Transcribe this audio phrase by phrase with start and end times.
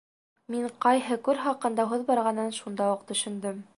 [0.53, 3.63] Мин ҡайһы күл хаҡында һүҙ барғанын шунда уҡ төшөндөм.